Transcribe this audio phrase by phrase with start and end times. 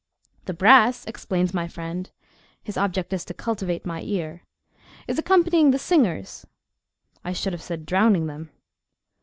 [0.45, 6.43] "The brass," explains my friend—his object is to cultivate my ear—"is accompanying the singers."
[7.23, 8.49] I should have said drowning them.